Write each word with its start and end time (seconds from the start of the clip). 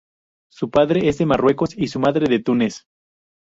Su 0.49 0.71
padre 0.71 1.07
es 1.09 1.19
de 1.19 1.27
Marruecos 1.27 1.77
y 1.77 1.85
su 1.89 1.99
madre 1.99 2.27
de 2.27 2.39
Túnez. 2.41 2.87